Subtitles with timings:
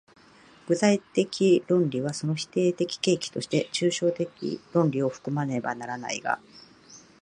[0.67, 6.39] 具体的論理はその否定的契機として抽象的論理を含まねばならないが、